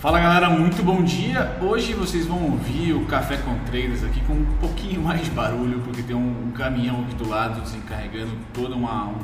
Fala 0.00 0.18
galera, 0.18 0.48
muito 0.48 0.82
bom 0.82 1.02
dia. 1.02 1.58
Hoje 1.60 1.92
vocês 1.92 2.24
vão 2.24 2.42
ouvir 2.52 2.94
o 2.94 3.04
Café 3.04 3.36
com 3.36 3.54
Traders 3.66 4.02
aqui 4.02 4.18
com 4.22 4.32
um 4.32 4.46
pouquinho 4.58 5.02
mais 5.02 5.24
de 5.24 5.30
barulho, 5.30 5.78
porque 5.80 6.02
tem 6.02 6.16
um, 6.16 6.46
um 6.46 6.52
caminhão 6.52 7.02
aqui 7.02 7.14
do 7.16 7.28
lado 7.28 7.60
desencarregando 7.60 8.32
todo 8.54 8.74
uma, 8.74 9.08
um, 9.08 9.16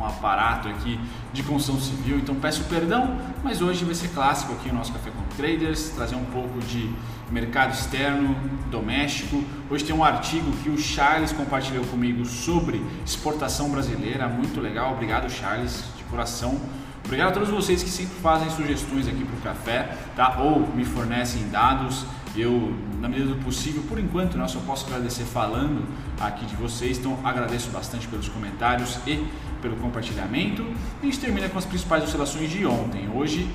um, 0.00 0.02
aparato 0.02 0.66
aqui 0.66 0.98
de 1.30 1.42
construção 1.42 1.78
civil. 1.78 2.16
Então 2.16 2.36
peço 2.36 2.64
perdão, 2.64 3.18
mas 3.42 3.60
hoje 3.60 3.84
vai 3.84 3.94
ser 3.94 4.08
clássico 4.14 4.54
aqui 4.54 4.70
o 4.70 4.72
nosso 4.72 4.94
Café 4.94 5.10
com 5.10 5.36
Traders, 5.36 5.90
trazer 5.90 6.16
um 6.16 6.24
pouco 6.24 6.58
de 6.60 6.90
mercado 7.30 7.74
externo, 7.74 8.34
doméstico. 8.70 9.44
Hoje 9.68 9.84
tem 9.84 9.94
um 9.94 10.02
artigo 10.02 10.50
que 10.62 10.70
o 10.70 10.78
Charles 10.78 11.32
compartilhou 11.32 11.84
comigo 11.84 12.24
sobre 12.24 12.82
exportação 13.04 13.68
brasileira, 13.68 14.26
muito 14.26 14.58
legal. 14.58 14.94
Obrigado, 14.94 15.30
Charles, 15.30 15.84
de 15.98 16.04
coração. 16.04 16.58
Obrigado 17.04 17.28
a 17.28 17.32
todos 17.32 17.50
vocês 17.50 17.82
que 17.82 17.90
sempre 17.90 18.14
fazem 18.16 18.48
sugestões 18.50 19.06
aqui 19.06 19.24
para 19.24 19.36
o 19.36 19.40
café, 19.40 19.96
tá? 20.16 20.38
Ou 20.40 20.66
me 20.74 20.84
fornecem 20.84 21.48
dados. 21.48 22.04
Eu, 22.34 22.74
na 23.00 23.08
medida 23.08 23.28
do 23.28 23.36
possível, 23.44 23.82
por 23.88 23.98
enquanto, 23.98 24.36
né, 24.36 24.48
só 24.48 24.58
posso 24.60 24.86
agradecer 24.86 25.24
falando 25.24 25.86
aqui 26.18 26.46
de 26.46 26.56
vocês. 26.56 26.98
Então, 26.98 27.16
agradeço 27.22 27.70
bastante 27.70 28.08
pelos 28.08 28.28
comentários 28.28 28.98
e 29.06 29.24
pelo 29.62 29.76
compartilhamento. 29.76 30.62
E 30.62 31.02
a 31.02 31.04
gente 31.04 31.20
termina 31.20 31.48
com 31.48 31.58
as 31.58 31.64
principais 31.64 32.02
oscilações 32.02 32.50
de 32.50 32.66
ontem. 32.66 33.08
Hoje 33.14 33.48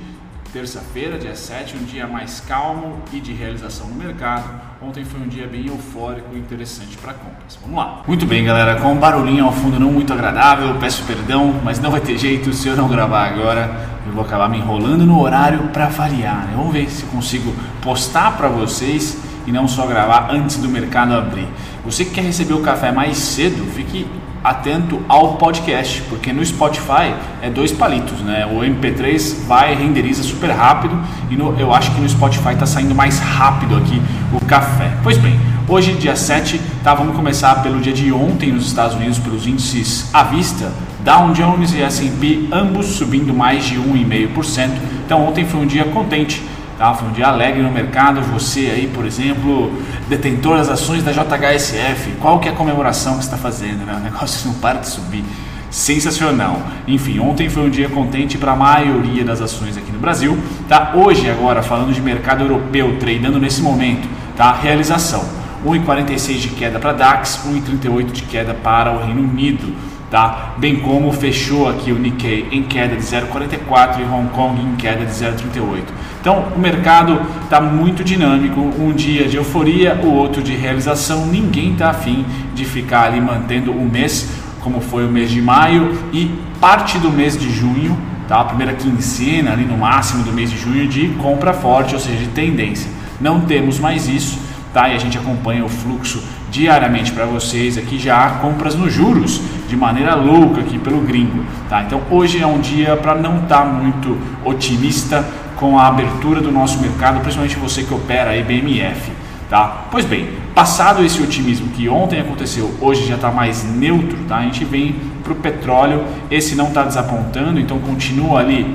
Terça-feira, 0.51 1.19
dia 1.19 1.35
7, 1.35 1.75
um 1.77 1.83
dia 1.83 2.07
mais 2.07 2.39
calmo 2.39 2.97
e 3.13 3.19
de 3.19 3.31
realização 3.33 3.87
no 3.87 3.93
mercado. 3.93 4.49
Ontem 4.81 5.05
foi 5.05 5.21
um 5.21 5.27
dia 5.27 5.45
bem 5.45 5.67
eufórico 5.67 6.29
e 6.33 6.39
interessante 6.39 6.97
para 6.97 7.13
compras. 7.13 7.55
Vamos 7.61 7.77
lá. 7.77 8.01
Muito 8.07 8.25
bem, 8.25 8.43
galera, 8.43 8.81
com 8.81 8.93
um 8.93 8.97
barulhinho 8.97 9.45
ao 9.45 9.51
fundo 9.51 9.79
não 9.79 9.91
muito 9.91 10.11
agradável, 10.11 10.73
peço 10.79 11.03
perdão, 11.03 11.53
mas 11.63 11.79
não 11.79 11.91
vai 11.91 12.01
ter 12.01 12.17
jeito 12.17 12.51
se 12.51 12.67
eu 12.67 12.75
não 12.75 12.87
gravar 12.87 13.27
agora. 13.27 13.69
Eu 14.07 14.11
vou 14.11 14.23
acabar 14.23 14.49
me 14.49 14.57
enrolando 14.57 15.05
no 15.05 15.21
horário 15.21 15.67
para 15.67 15.87
variar. 15.87 16.47
Né? 16.47 16.53
Vamos 16.55 16.73
ver 16.73 16.89
se 16.89 17.03
consigo 17.05 17.53
postar 17.79 18.35
para 18.35 18.49
vocês 18.49 19.19
e 19.45 19.51
não 19.51 19.67
só 19.67 19.85
gravar 19.85 20.31
antes 20.31 20.57
do 20.57 20.67
mercado 20.67 21.13
abrir. 21.13 21.47
Você 21.85 22.05
que 22.05 22.11
quer 22.11 22.23
receber 22.23 22.55
o 22.55 22.61
café 22.61 22.91
mais 22.91 23.17
cedo, 23.17 23.63
fique 23.71 24.07
atento 24.43 25.01
ao 25.07 25.35
podcast, 25.35 26.01
porque 26.03 26.31
no 26.31 26.45
Spotify 26.45 27.13
é 27.41 27.49
dois 27.49 27.71
palitos, 27.71 28.19
né? 28.21 28.45
O 28.45 28.59
MP3 28.59 29.45
vai 29.45 29.75
renderiza 29.75 30.23
super 30.23 30.49
rápido 30.49 30.99
e 31.29 31.35
no, 31.35 31.59
eu 31.59 31.73
acho 31.73 31.91
que 31.91 32.01
no 32.01 32.07
Spotify 32.07 32.53
está 32.53 32.65
saindo 32.65 32.95
mais 32.95 33.19
rápido 33.19 33.75
aqui 33.75 34.01
o 34.33 34.43
café. 34.45 34.91
Pois 35.03 35.17
bem, 35.17 35.39
hoje 35.67 35.93
dia 35.93 36.15
7, 36.15 36.59
tá, 36.83 36.93
vamos 36.93 37.15
começar 37.15 37.61
pelo 37.61 37.79
dia 37.79 37.93
de 37.93 38.11
ontem 38.11 38.51
nos 38.51 38.67
Estados 38.67 38.95
Unidos 38.95 39.19
pelos 39.19 39.45
índices 39.45 40.09
à 40.13 40.23
vista, 40.23 40.71
Dow 41.03 41.31
Jones 41.31 41.73
e 41.73 41.81
S&P 41.81 42.47
ambos 42.51 42.87
subindo 42.87 43.33
mais 43.33 43.65
de 43.65 43.75
1,5%. 43.75 44.69
Então 45.05 45.25
ontem 45.25 45.45
foi 45.45 45.59
um 45.59 45.65
dia 45.65 45.85
contente 45.85 46.41
Tá? 46.79 46.93
Foi 46.93 47.09
um 47.09 47.11
dia 47.11 47.27
alegre 47.27 47.61
no 47.61 47.69
mercado. 47.69 48.21
Você 48.21 48.71
aí, 48.73 48.87
por 48.87 49.05
exemplo, 49.05 49.69
detentor 50.07 50.57
das 50.57 50.69
ações 50.69 51.03
da 51.03 51.11
JHSF, 51.11 52.13
qual 52.21 52.39
que 52.39 52.47
é 52.47 52.51
a 52.53 52.55
comemoração 52.55 53.17
que 53.17 53.25
você 53.25 53.25
está 53.25 53.37
fazendo? 53.37 53.85
Né? 53.85 53.93
O 53.97 53.99
negócio 53.99 54.47
não 54.47 54.55
para 54.55 54.79
de 54.79 54.87
subir. 54.87 55.25
Sensacional. 55.69 56.61
Enfim, 56.87 57.19
ontem 57.19 57.49
foi 57.49 57.63
um 57.63 57.69
dia 57.69 57.89
contente 57.89 58.37
para 58.37 58.53
a 58.53 58.55
maioria 58.55 59.25
das 59.25 59.41
ações 59.41 59.77
aqui 59.77 59.91
no 59.91 59.99
Brasil. 59.99 60.39
Tá? 60.69 60.93
Hoje, 60.95 61.29
agora, 61.29 61.61
falando 61.61 61.93
de 61.93 62.01
mercado 62.01 62.45
europeu, 62.45 62.95
treinando 62.97 63.39
nesse 63.39 63.61
momento, 63.61 64.07
tá? 64.37 64.53
realização. 64.53 65.23
1,46 65.65 66.37
de 66.37 66.47
queda 66.49 66.79
para 66.79 66.93
DAX, 66.93 67.41
1,38 67.45 68.11
de 68.13 68.21
queda 68.21 68.53
para 68.53 68.93
o 68.93 69.03
Reino 69.03 69.21
Unido 69.21 69.75
tá? 70.09 70.55
Bem 70.57 70.77
como 70.79 71.11
fechou 71.11 71.69
aqui 71.69 71.91
o 71.91 71.99
Nikkei 71.99 72.47
em 72.51 72.63
queda 72.63 72.95
de 72.95 73.01
0,44 73.01 73.99
e 73.99 74.03
Hong 74.03 74.29
Kong 74.29 74.59
em 74.61 74.75
queda 74.75 75.05
de 75.05 75.11
0,38. 75.11 75.83
Então, 76.21 76.47
o 76.55 76.59
mercado 76.59 77.21
está 77.43 77.61
muito 77.61 78.03
dinâmico, 78.03 78.59
um 78.59 78.91
dia 78.91 79.27
de 79.27 79.37
euforia, 79.37 79.99
o 80.03 80.07
outro 80.07 80.43
de 80.43 80.53
realização. 80.53 81.25
Ninguém 81.25 81.73
está 81.73 81.89
afim 81.89 82.25
de 82.53 82.65
ficar 82.65 83.03
ali 83.03 83.21
mantendo 83.21 83.71
o 83.71 83.89
mês 83.89 84.29
como 84.61 84.81
foi 84.81 85.05
o 85.05 85.09
mês 85.09 85.31
de 85.31 85.41
maio 85.41 85.97
e 86.11 86.29
parte 86.59 86.97
do 86.97 87.09
mês 87.09 87.37
de 87.37 87.49
junho, 87.49 87.97
tá? 88.27 88.41
A 88.41 88.45
primeira 88.45 88.73
quinzena 88.73 89.51
ali 89.51 89.63
no 89.63 89.77
máximo 89.77 90.23
do 90.23 90.31
mês 90.31 90.51
de 90.51 90.57
junho 90.57 90.87
de 90.87 91.07
compra 91.21 91.53
forte, 91.53 91.93
ou 91.93 91.99
seja, 91.99 92.17
de 92.17 92.27
tendência. 92.27 92.89
Não 93.19 93.41
temos 93.41 93.79
mais 93.79 94.07
isso, 94.07 94.39
tá? 94.73 94.89
E 94.89 94.95
a 94.95 94.97
gente 94.97 95.17
acompanha 95.17 95.63
o 95.63 95.69
fluxo 95.69 96.23
diariamente 96.51 97.11
para 97.11 97.25
vocês 97.25 97.77
aqui 97.77 97.99
já 97.99 98.29
compras 98.41 98.75
nos 98.75 98.91
juros 98.91 99.41
de 99.67 99.75
maneira 99.75 100.15
louca 100.15 100.61
aqui 100.61 100.79
pelo 100.79 100.99
gringo, 101.01 101.45
tá? 101.69 101.83
Então 101.83 102.01
hoje 102.09 102.41
é 102.41 102.47
um 102.47 102.59
dia 102.59 102.97
para 102.97 103.15
não 103.15 103.43
estar 103.43 103.63
tá 103.63 103.65
muito 103.65 104.17
otimista 104.43 105.25
com 105.59 105.77
a 105.77 105.87
abertura 105.87 106.41
do 106.41 106.51
nosso 106.51 106.79
mercado, 106.79 107.19
principalmente 107.19 107.57
você 107.57 107.83
que 107.83 107.93
opera 107.93 108.31
aí 108.31 108.43
BMF, 108.43 109.11
tá? 109.49 109.85
Pois 109.91 110.05
bem, 110.05 110.29
passado 110.55 111.03
esse 111.03 111.21
otimismo 111.21 111.67
que 111.69 111.89
ontem 111.89 112.21
aconteceu, 112.21 112.73
hoje 112.79 113.05
já 113.05 113.15
está 113.15 113.29
mais 113.29 113.63
neutro, 113.63 114.17
tá? 114.27 114.37
A 114.37 114.43
gente 114.43 114.63
vem 114.63 114.95
para 115.23 115.33
o 115.33 115.35
petróleo, 115.35 116.05
esse 116.31 116.55
não 116.55 116.69
está 116.69 116.83
desapontando, 116.83 117.59
então 117.59 117.77
continua 117.79 118.39
ali 118.39 118.73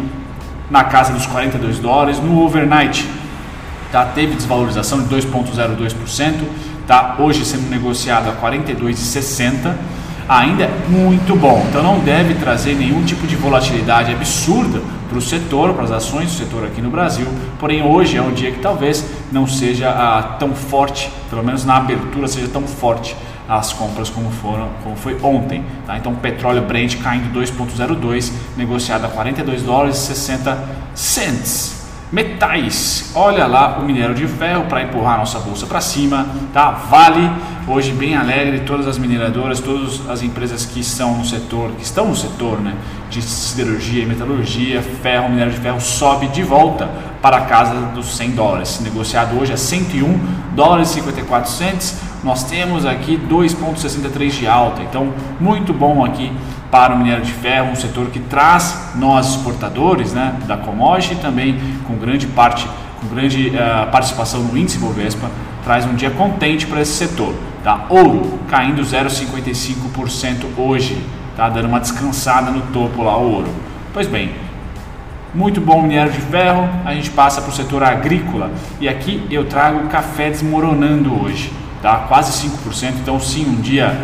na 0.71 0.85
casa 0.85 1.13
dos 1.13 1.27
42 1.27 1.79
dólares 1.79 2.21
no 2.21 2.43
overnight, 2.43 3.09
tá? 3.91 4.05
Teve 4.05 4.35
desvalorização 4.35 5.03
de 5.03 5.15
2,02% 5.15 6.35
tá 6.87 7.17
hoje 7.19 7.45
sendo 7.45 7.69
negociado 7.71 8.29
a 8.29 8.33
42,60 8.33 9.75
ainda 10.29 10.65
é 10.65 10.71
muito 10.89 11.37
bom. 11.37 11.65
Então 11.69 11.83
não 11.83 11.99
deve 12.01 12.35
trazer 12.35 12.75
nenhum 12.75 13.03
tipo 13.05 13.27
de 13.27 13.37
volatilidade 13.37 14.13
absurda 14.13 14.83
para 15.15 15.19
o 15.21 15.23
setor, 15.23 15.75
para 15.75 15.85
as 15.85 15.93
ações 15.93 16.33
do 16.33 16.39
setor 16.39 16.65
aqui 16.65 16.83
no 16.83 16.91
Brasil. 16.91 17.27
Porém, 17.61 17.85
hoje 17.85 18.17
é 18.17 18.23
um 18.23 18.33
dia 18.33 18.51
que 18.51 18.59
talvez 18.59 19.09
não 19.31 19.47
seja 19.47 19.89
ah, 19.91 20.37
tão 20.41 20.53
forte, 20.57 21.09
pelo 21.31 21.45
menos 21.45 21.65
na 21.65 21.77
abertura 21.77 22.27
seja 22.27 22.49
tão 22.49 22.63
forte 22.63 23.15
as 23.49 23.73
compras 23.73 24.11
como 24.11 24.29
foram, 24.31 24.71
como 24.83 24.97
foi 24.97 25.17
ontem. 25.23 25.65
Tá? 25.87 25.97
Então, 25.97 26.17
petróleo 26.17 26.63
Brent 26.63 27.01
caindo 27.01 27.33
2,02, 27.39 28.33
negociado 28.57 29.05
a 29.05 29.09
42 29.09 29.63
dólares 29.63 29.99
e 29.99 30.01
60 30.01 30.69
cents. 30.97 31.74
Metais, 32.13 33.11
olha 33.15 33.47
lá 33.47 33.79
o 33.79 33.85
minério 33.85 34.15
de 34.15 34.27
ferro 34.29 34.65
para 34.67 34.83
empurrar 34.83 35.19
nossa 35.19 35.39
bolsa 35.39 35.67
para 35.67 35.81
cima, 35.81 36.27
tá? 36.53 36.71
Vale, 36.71 37.29
hoje 37.67 37.93
bem 37.93 38.15
alegre, 38.15 38.61
todas 38.61 38.87
as 38.87 38.99
mineradoras, 38.99 39.59
todas 39.59 40.09
as 40.09 40.23
empresas 40.23 40.65
que 40.65 40.79
estão 40.81 41.17
no 41.17 41.25
setor, 41.25 41.73
que 41.73 41.83
estão 41.83 42.07
no 42.09 42.15
setor, 42.15 42.61
né, 42.61 42.75
de 43.11 43.21
siderurgia 43.21 44.03
e 44.05 44.07
metalurgia, 44.07 44.81
ferro, 44.81 45.29
minério 45.29 45.53
de 45.53 45.59
ferro 45.59 45.81
sobe 45.81 46.29
de 46.29 46.43
volta 46.43 46.89
para 47.21 47.39
a 47.39 47.41
casa 47.47 47.75
dos 47.95 48.17
100 48.17 48.31
dólares, 48.33 48.81
negociado 48.81 49.37
hoje 49.41 49.53
a 49.53 49.57
101 49.57 50.19
dólares 50.55 50.91
e 50.91 50.95
54 50.95 51.51
cents. 51.51 51.99
Nós 52.23 52.45
temos 52.45 52.87
aqui 52.87 53.19
2.63 53.29 54.31
de 54.31 54.47
alta, 54.47 54.83
então 54.83 55.13
muito 55.41 55.73
bom 55.73 56.05
aqui 56.05 56.31
para 56.71 56.95
o 56.95 56.99
minério 56.99 57.25
de 57.25 57.33
ferro, 57.33 57.71
um 57.71 57.77
setor 57.77 58.07
que 58.07 58.19
traz 58.19 58.93
nós 58.97 59.31
exportadores 59.31 60.13
né, 60.13 60.37
da 60.47 60.57
commodity 60.57 61.17
também 61.17 61.61
com 61.87 61.95
grande 61.95 62.27
parte, 62.27 62.69
com 63.01 63.15
grande 63.15 63.49
uh, 63.49 63.91
participação 63.91 64.41
no 64.41 64.57
índice 64.57 64.79
Bovespa, 64.79 65.31
traz 65.63 65.87
um 65.87 65.95
dia 65.95 66.11
contente 66.11 66.67
para 66.67 66.81
esse 66.81 66.93
setor. 66.93 67.35
Tá? 67.63 67.87
Ouro 67.89 68.41
caindo 68.49 68.83
0,55% 68.83 70.47
hoje, 70.59 71.01
tá? 71.37 71.49
dando 71.49 71.69
uma 71.69 71.81
descansada 71.81 72.51
no 72.51 72.61
topo 72.73 73.03
lá 73.03 73.17
o 73.17 73.33
ouro. 73.33 73.49
Pois 73.93 74.07
bem, 74.07 74.33
muito 75.35 75.61
bom 75.61 75.83
minério 75.83 76.13
de 76.13 76.21
ferro, 76.21 76.69
a 76.85 76.95
gente 76.95 77.11
passa 77.11 77.41
para 77.41 77.51
o 77.51 77.55
setor 77.55 77.83
agrícola 77.83 78.51
e 78.81 78.89
aqui 78.89 79.27
eu 79.31 79.45
trago 79.47 79.89
café 79.89 80.31
desmoronando 80.31 81.23
hoje, 81.23 81.53
tá? 81.83 82.05
quase 82.09 82.49
5%, 82.49 82.95
então 83.01 83.19
sim, 83.19 83.47
um 83.47 83.61
dia 83.61 83.97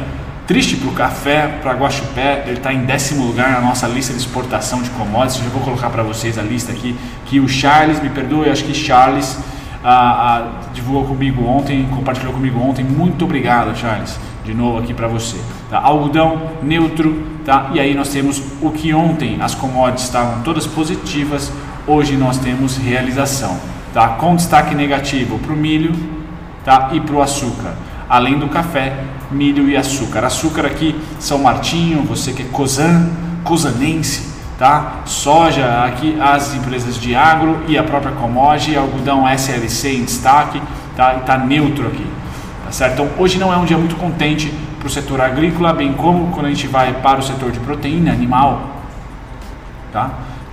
Triste 0.51 0.77
para 0.79 0.89
o 0.89 0.93
café, 0.93 1.47
para 1.63 1.75
Guaxupé, 1.75 2.43
ele 2.45 2.57
está 2.57 2.73
em 2.73 2.85
décimo 2.85 3.25
lugar 3.25 3.53
na 3.53 3.61
nossa 3.61 3.87
lista 3.87 4.13
de 4.13 4.19
exportação 4.19 4.83
de 4.83 4.91
commodities. 4.91 5.45
Eu 5.45 5.51
vou 5.53 5.63
colocar 5.63 5.89
para 5.91 6.03
vocês 6.03 6.37
a 6.37 6.43
lista 6.43 6.73
aqui, 6.73 6.97
que 7.27 7.39
o 7.39 7.49
Charles, 7.49 8.03
me 8.03 8.09
perdoe, 8.09 8.51
acho 8.51 8.65
que 8.65 8.75
Charles 8.75 9.39
ah, 9.85 9.93
ah, 9.95 10.71
divulgou 10.75 11.05
comigo 11.05 11.47
ontem, 11.47 11.89
compartilhou 11.95 12.33
comigo 12.33 12.59
ontem. 12.59 12.85
Muito 12.85 13.25
obrigado, 13.25 13.79
Charles, 13.79 14.19
de 14.45 14.53
novo 14.53 14.79
aqui 14.79 14.93
para 14.93 15.07
você. 15.07 15.37
Tá? 15.71 15.79
Algodão 15.79 16.51
neutro, 16.61 17.25
tá? 17.45 17.71
E 17.73 17.79
aí 17.79 17.95
nós 17.95 18.09
temos 18.09 18.43
o 18.61 18.73
que 18.73 18.93
ontem 18.93 19.39
as 19.41 19.55
commodities 19.55 20.07
estavam 20.07 20.43
todas 20.43 20.67
positivas, 20.67 21.53
hoje 21.87 22.17
nós 22.17 22.39
temos 22.39 22.77
realização, 22.77 23.57
tá? 23.95 24.09
Com 24.09 24.35
destaque 24.35 24.75
negativo 24.75 25.39
para 25.39 25.53
o 25.53 25.57
milho, 25.57 25.95
tá? 26.65 26.91
E 26.93 26.99
para 26.99 27.15
o 27.15 27.23
açúcar, 27.23 27.77
além 28.09 28.37
do 28.37 28.49
café 28.49 29.20
milho 29.31 29.69
e 29.69 29.77
açúcar. 29.77 30.25
Açúcar 30.25 30.67
aqui 30.67 30.99
São 31.19 31.39
Martinho, 31.39 32.03
você 32.03 32.33
que 32.33 32.43
é 32.43 32.47
Cosan, 32.47 33.11
cosanense, 33.45 34.31
tá? 34.59 35.03
Soja 35.05 35.85
aqui 35.85 36.19
as 36.21 36.55
empresas 36.55 36.99
de 36.99 37.15
agro 37.15 37.63
e 37.67 37.79
a 37.79 37.83
própria 37.83 38.13
Comoge, 38.13 38.77
algodão 38.77 39.29
SLC 39.29 39.97
em 39.97 40.05
destaque, 40.05 40.61
tá? 40.97 41.15
E 41.15 41.21
tá 41.21 41.39
neutro 41.39 41.87
aqui, 41.87 42.07
tá 42.65 42.73
certo? 42.73 42.93
Então 42.95 43.09
hoje 43.19 43.39
não 43.39 43.53
é 43.53 43.57
um 43.57 43.65
dia 43.65 43.79
muito 43.79 43.97
contente 43.97 44.53
para 44.79 44.87
o 44.87 44.91
setor 44.91 45.21
agrícola, 45.21 45.73
bem 45.73 45.93
como 45.93 46.29
quando 46.33 46.47
a 46.47 46.49
gente 46.49 46.67
vai 46.67 46.93
para 46.95 47.21
o 47.21 47.23
setor 47.23 47.51
de 47.51 47.61
proteína 47.61 48.13
animal, 48.13 48.83
tá? 49.93 50.11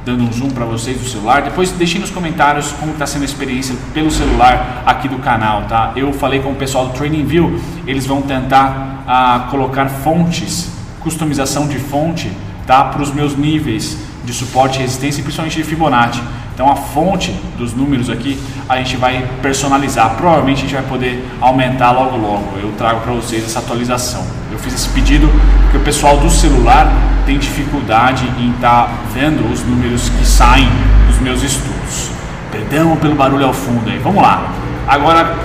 Dando 0.08 0.24
um 0.24 0.32
zoom 0.32 0.50
para 0.52 0.64
vocês 0.64 0.98
do 0.98 1.06
celular. 1.06 1.42
Depois 1.42 1.70
deixem 1.72 2.00
nos 2.00 2.10
comentários 2.10 2.72
como 2.80 2.94
está 2.94 3.06
sendo 3.06 3.24
a 3.24 3.26
experiência 3.26 3.76
pelo 3.94 4.10
celular 4.10 4.84
aqui 4.86 5.10
do 5.10 5.20
canal, 5.20 5.64
tá? 5.64 5.92
Eu 5.98 6.14
falei 6.14 6.40
com 6.40 6.52
o 6.52 6.56
pessoal 6.56 6.88
do 6.88 6.94
Training 6.94 7.26
View, 7.26 7.60
eles 7.86 8.06
vão 8.06 8.22
tentar 8.22 9.04
ah, 9.06 9.48
colocar 9.52 9.90
fontes, 9.90 10.72
customização 11.02 11.68
de 11.68 11.78
fonte, 11.78 12.32
tá? 12.66 12.86
Para 12.86 13.02
os 13.02 13.14
meus 13.14 13.36
níveis 13.36 13.98
de 14.24 14.34
suporte 14.34 14.80
e 14.80 14.82
resistência, 14.82 15.22
principalmente 15.22 15.58
de 15.58 15.64
Fibonacci. 15.66 16.22
Então 16.58 16.72
a 16.72 16.76
fonte 16.76 17.32
dos 17.56 17.76
números 17.76 18.10
aqui 18.10 18.36
a 18.68 18.78
gente 18.78 18.98
vai 18.98 19.24
personalizar. 19.44 20.16
Provavelmente 20.16 20.58
a 20.58 20.62
gente 20.62 20.74
vai 20.74 20.82
poder 20.82 21.24
aumentar 21.40 21.92
logo 21.92 22.18
logo. 22.18 22.58
Eu 22.60 22.72
trago 22.72 23.02
para 23.02 23.14
vocês 23.14 23.46
essa 23.46 23.60
atualização. 23.60 24.26
Eu 24.52 24.58
fiz 24.58 24.74
esse 24.74 24.90
pedido 24.90 25.30
porque 25.62 25.78
o 25.78 25.82
pessoal 25.82 26.18
do 26.18 26.32
celular 26.32 26.92
tem 27.28 27.38
dificuldade 27.38 28.26
em 28.40 28.50
estar 28.50 28.86
tá 28.86 28.92
vendo 29.14 29.48
os 29.54 29.64
números 29.64 30.10
que 30.10 30.26
saem 30.26 30.68
dos 31.06 31.20
meus 31.20 31.44
estudos. 31.44 32.10
Perdão 32.52 32.98
pelo 32.98 33.14
barulho 33.14 33.46
ao 33.46 33.54
fundo 33.54 33.88
aí. 33.88 34.00
Vamos 34.00 34.24
lá. 34.24 34.52
Agora 34.88 35.36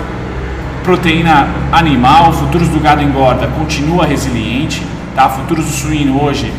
proteína 0.82 1.46
animal, 1.72 2.32
futuros 2.32 2.68
do 2.68 2.80
gado 2.80 3.02
engorda 3.02 3.48
continua 3.48 4.06
resiliente, 4.06 4.82
tá? 5.14 5.28
Futuros 5.28 5.66
do 5.66 5.72
suíno 5.72 6.24
hoje 6.24 6.50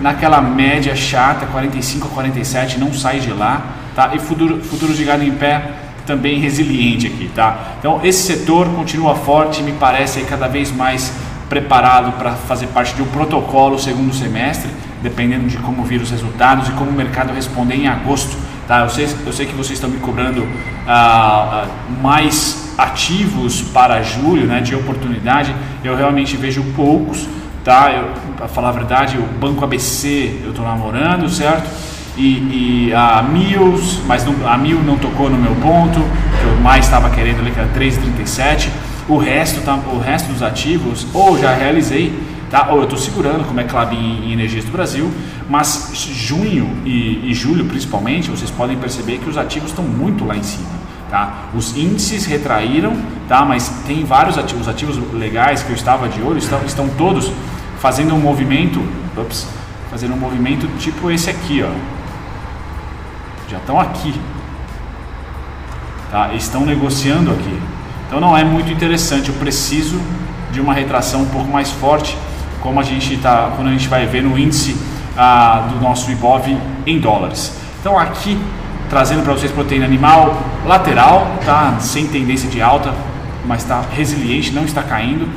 naquela 0.00 0.40
média 0.40 0.96
chata, 0.96 1.46
45 1.46 2.08
a 2.08 2.10
47, 2.10 2.80
não 2.80 2.92
sai 2.92 3.20
de 3.20 3.30
lá, 3.30 3.62
tá? 3.94 4.10
E 4.14 4.18
futuro, 4.18 4.62
futuros 4.62 4.96
de 4.96 5.04
gado 5.04 5.24
em 5.24 5.32
pé 5.32 5.62
também 6.06 6.40
resiliente 6.40 7.06
aqui, 7.06 7.30
tá? 7.34 7.74
Então 7.78 8.00
esse 8.02 8.22
setor 8.22 8.66
continua 8.74 9.14
forte, 9.14 9.62
me 9.62 9.72
parece 9.72 10.22
cada 10.22 10.48
vez 10.48 10.72
mais 10.72 11.12
preparado 11.48 12.12
para 12.12 12.32
fazer 12.32 12.68
parte 12.68 12.94
de 12.94 13.02
um 13.02 13.06
protocolo 13.06 13.78
segundo 13.78 14.14
semestre, 14.14 14.70
dependendo 15.02 15.48
de 15.48 15.56
como 15.58 15.82
vir 15.82 16.00
os 16.00 16.10
resultados 16.10 16.68
e 16.68 16.72
como 16.72 16.90
o 16.90 16.94
mercado 16.94 17.32
responder 17.32 17.74
em 17.74 17.88
agosto. 17.88 18.36
Tá? 18.66 18.80
Eu, 18.80 18.88
sei, 18.88 19.08
eu 19.26 19.32
sei 19.32 19.46
que 19.46 19.52
vocês 19.52 19.72
estão 19.72 19.90
me 19.90 19.98
cobrando 19.98 20.46
ah, 20.86 21.64
ah 21.64 21.68
mais 22.00 22.72
ativos 22.78 23.62
para 23.62 24.02
julho, 24.02 24.46
né, 24.46 24.60
de 24.60 24.74
oportunidade. 24.74 25.54
Eu 25.82 25.96
realmente 25.96 26.36
vejo 26.36 26.62
poucos, 26.76 27.26
tá? 27.64 27.90
Eu, 27.90 28.10
para 28.36 28.48
falar 28.48 28.68
a 28.68 28.72
verdade, 28.72 29.18
o 29.18 29.22
Banco 29.38 29.64
ABC 29.64 30.40
eu 30.44 30.50
estou 30.50 30.64
namorando, 30.64 31.28
certo? 31.28 31.68
E, 32.20 32.88
e, 32.88 32.92
a 32.94 33.22
Mills, 33.22 34.02
mas 34.06 34.26
não, 34.26 34.46
a 34.46 34.58
Mil 34.58 34.82
não 34.82 34.98
tocou 34.98 35.30
no 35.30 35.38
meu 35.38 35.54
ponto, 35.54 35.98
que 36.38 36.44
eu 36.44 36.60
mais 36.60 36.84
estava 36.84 37.08
querendo 37.08 37.40
ali, 37.40 37.50
que 37.50 37.58
era 37.58 37.70
3,37. 37.70 38.68
O 39.08 39.16
resto, 39.16 39.62
tá, 39.62 39.74
o 39.74 39.98
resto 39.98 40.30
dos 40.30 40.42
ativos, 40.42 41.06
ou 41.14 41.38
já 41.38 41.54
realizei, 41.54 42.12
tá? 42.50 42.68
ou 42.68 42.76
eu 42.76 42.84
estou 42.84 42.98
segurando, 42.98 43.46
como 43.46 43.58
é 43.58 43.64
Clabin 43.64 44.22
em 44.26 44.32
Energias 44.34 44.66
do 44.66 44.70
Brasil, 44.70 45.10
mas 45.48 45.92
junho 45.94 46.70
e, 46.84 47.30
e 47.30 47.32
julho 47.32 47.64
principalmente, 47.64 48.28
vocês 48.28 48.50
podem 48.50 48.76
perceber 48.76 49.16
que 49.16 49.30
os 49.30 49.38
ativos 49.38 49.70
estão 49.70 49.84
muito 49.84 50.26
lá 50.26 50.36
em 50.36 50.42
cima. 50.42 50.68
Tá? 51.08 51.46
Os 51.54 51.74
índices 51.74 52.26
retraíram, 52.26 52.94
tá? 53.26 53.46
mas 53.46 53.70
tem 53.86 54.04
vários 54.04 54.36
ativos, 54.36 54.68
ativos 54.68 54.98
legais 55.14 55.62
que 55.62 55.70
eu 55.70 55.74
estava 55.74 56.06
de 56.06 56.20
olho, 56.20 56.36
estão, 56.36 56.60
estão 56.66 56.88
todos 56.90 57.32
fazendo 57.78 58.14
um 58.14 58.20
movimento, 58.20 58.78
ups, 59.16 59.46
fazendo 59.90 60.12
um 60.12 60.18
movimento 60.18 60.68
tipo 60.78 61.10
esse 61.10 61.30
aqui, 61.30 61.62
ó. 61.62 61.99
Já 63.50 63.58
estão 63.58 63.80
aqui, 63.80 64.14
tá? 66.08 66.32
Estão 66.34 66.64
negociando 66.64 67.32
aqui. 67.32 67.60
Então 68.06 68.20
não 68.20 68.36
é 68.36 68.44
muito 68.44 68.70
interessante. 68.70 69.28
Eu 69.28 69.34
preciso 69.34 70.00
de 70.52 70.60
uma 70.60 70.72
retração 70.72 71.22
um 71.22 71.26
pouco 71.26 71.50
mais 71.50 71.68
forte, 71.68 72.16
como 72.62 72.78
a 72.78 72.84
gente 72.84 73.16
tá, 73.16 73.50
quando 73.56 73.66
a 73.66 73.72
gente 73.72 73.88
vai 73.88 74.06
ver 74.06 74.22
no 74.22 74.38
índice 74.38 74.76
ah, 75.16 75.66
do 75.68 75.80
nosso 75.80 76.12
IBOV 76.12 76.56
em 76.86 77.00
dólares. 77.00 77.56
Então 77.80 77.98
aqui 77.98 78.40
trazendo 78.88 79.24
para 79.24 79.32
vocês 79.32 79.50
proteína 79.50 79.84
animal 79.84 80.36
lateral, 80.64 81.26
tá? 81.44 81.76
Sem 81.80 82.06
tendência 82.06 82.48
de 82.48 82.62
alta, 82.62 82.94
mas 83.44 83.62
está 83.62 83.82
resiliente, 83.92 84.52
não 84.52 84.64
está 84.64 84.80
caindo. 84.80 85.28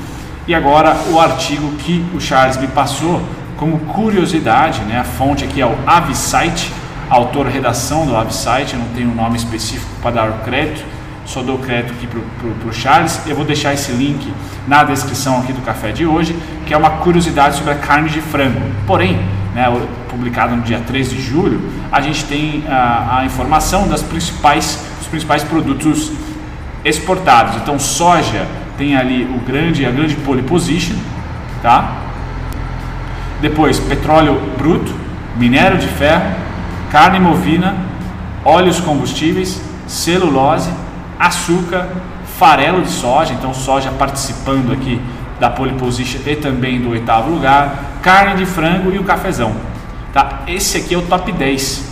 E 0.48 0.54
agora 0.54 0.96
o 1.12 1.20
artigo 1.20 1.72
que 1.78 2.06
o 2.14 2.22
Charles 2.22 2.58
me 2.58 2.68
passou 2.68 3.24
como 3.58 3.80
curiosidade, 3.80 4.82
né? 4.82 5.00
A 5.00 5.04
fonte 5.04 5.44
aqui 5.44 5.60
é 5.60 5.66
o 5.66 5.76
Avisite, 5.88 6.72
autor 7.14 7.48
redação 7.48 8.06
do 8.06 8.16
Avisite, 8.16 8.74
eu 8.74 8.80
não 8.80 8.88
tenho 8.96 9.10
um 9.10 9.16
nome 9.16 9.38
específico 9.38 9.92
para 10.02 10.12
dar 10.12 10.32
crédito 10.44 10.84
só 11.26 11.42
dou 11.42 11.58
crédito 11.58 11.94
aqui 11.94 12.08
para 12.08 12.68
o 12.68 12.74
Charles. 12.74 13.22
Eu 13.26 13.36
vou 13.36 13.46
deixar 13.46 13.74
esse 13.74 13.92
link 13.92 14.32
na 14.68 14.84
descrição 14.84 15.40
aqui 15.40 15.54
do 15.54 15.62
café 15.62 15.92
de 15.92 16.06
hoje, 16.06 16.36
que 16.66 16.74
é 16.74 16.78
uma 16.78 16.90
curiosidade 16.90 17.56
sobre 17.56 17.72
a 17.72 17.76
carne 17.76 18.10
de 18.10 18.22
frango. 18.22 18.62
Porém, 18.86 19.20
né, 19.56 19.66
publicado 20.10 20.56
no 20.56 20.62
dia 20.64 20.82
3 20.86 21.10
de 21.10 21.22
julho, 21.22 21.62
a 21.92 22.02
gente 22.02 22.26
tem 22.26 22.66
a, 22.68 23.20
a 23.20 23.26
informação 23.26 23.88
das 23.88 24.02
principais, 24.02 24.86
dos 25.00 25.08
principais 25.08 25.44
produtos 25.44 26.12
exportados. 26.84 27.56
Então, 27.58 27.80
soja 27.80 28.46
tem 28.78 28.98
ali 28.98 29.24
o 29.24 29.40
grande, 29.40 29.86
a 29.86 29.92
grande 29.92 30.16
pole 30.16 30.42
position, 30.42 30.96
tá? 31.62 32.00
Depois, 33.40 33.80
petróleo 33.80 34.42
bruto, 34.58 34.94
minério 35.38 35.78
de 35.78 35.88
ferro, 35.88 36.43
carne 36.94 37.20
movina, 37.20 37.76
óleos 38.46 38.80
combustíveis, 38.80 39.60
celulose, 39.88 40.70
açúcar, 41.18 41.90
farelo 42.38 42.84
de 42.84 42.90
soja, 42.92 43.34
então 43.34 43.52
soja 43.52 43.90
participando 43.90 44.72
aqui 44.72 45.02
da 45.40 45.50
pole 45.50 45.74
position 45.74 46.22
e 46.24 46.36
também 46.36 46.80
do 46.80 46.92
oitavo 46.92 47.32
lugar, 47.32 47.98
carne 48.04 48.36
de 48.36 48.46
frango 48.46 48.92
e 48.92 49.00
o 49.00 49.04
cafezão. 49.04 49.56
Tá? 50.14 50.44
Esse 50.46 50.78
aqui 50.78 50.94
é 50.94 50.98
o 51.00 51.02
top 51.02 51.32
10, 51.32 51.84